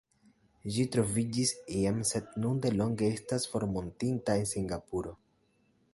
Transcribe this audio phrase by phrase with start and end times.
[0.77, 1.51] Ĝi troviĝis
[1.81, 5.17] iam sed nun delonge estas formortinta en Singapuro.